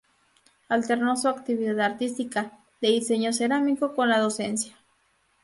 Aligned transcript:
Alternó 0.67 1.15
su 1.15 1.27
actividad 1.29 1.79
artística, 1.79 2.53
de 2.81 2.87
diseño 2.89 3.31
cerámico, 3.33 3.93
con 3.93 4.09
la 4.09 4.17
docencia. 4.17 4.73